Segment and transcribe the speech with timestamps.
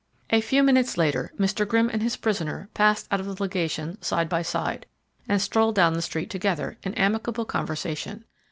[0.31, 1.63] A few minutes later Mr.
[1.67, 4.87] Grimm and his prisoner passed out of the legation side by side,
[5.29, 8.23] and strolled down the street together, in amicable conversation.